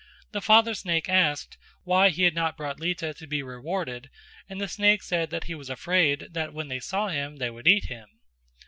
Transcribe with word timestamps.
The 0.31 0.41
father 0.41 0.73
snake 0.73 1.07
asked 1.09 1.59
why 1.83 2.09
he 2.09 2.23
had 2.23 2.33
not 2.33 2.57
brought 2.57 2.79
Lita 2.79 3.13
to 3.13 3.27
be 3.27 3.43
rewarded 3.43 4.09
and 4.49 4.59
the 4.59 4.67
snake 4.67 5.03
said 5.03 5.29
that 5.29 5.43
he 5.43 5.53
was 5.53 5.69
afraid 5.69 6.29
that 6.31 6.55
when 6.55 6.69
they 6.69 6.79
saw 6.79 7.09
him 7.09 7.35
they 7.37 7.51
would 7.51 7.67
eat 7.67 7.85
him. 7.85 8.07